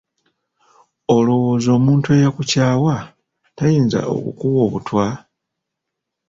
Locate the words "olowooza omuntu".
1.15-2.07